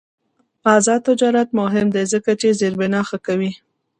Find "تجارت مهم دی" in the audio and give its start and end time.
1.09-2.03